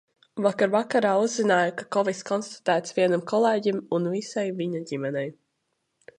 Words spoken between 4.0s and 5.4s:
visai viņa ģimenei.